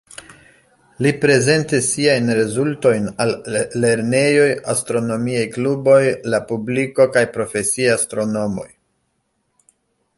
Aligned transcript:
Li 1.05 1.09
prezentis 1.25 1.89
siajn 1.95 2.31
rezultojn 2.37 3.03
al 3.25 3.33
lernejoj, 3.83 4.47
astronomiaj 4.73 5.45
kluboj, 5.57 6.01
la 6.35 6.41
publiko 6.53 7.07
kaj 7.19 7.25
profesiaj 7.37 7.93
astronomoj. 7.99 8.67